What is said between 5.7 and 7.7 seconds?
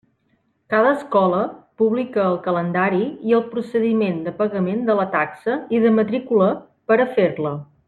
i de matrícula per a fer-la.